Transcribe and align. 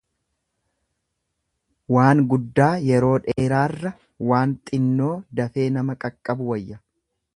Waan 1.95 2.23
guddaa 2.31 2.71
yeroo 2.93 3.13
dheeraarra 3.27 3.91
waan 4.31 4.57
xinnoo 4.71 5.15
dafee 5.41 5.67
nama 5.77 5.99
qaqqabu 6.07 6.51
wayya. 6.55 6.81